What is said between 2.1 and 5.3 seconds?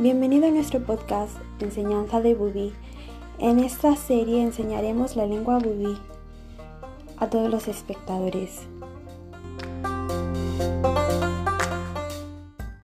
de Bubi. En esta serie enseñaremos la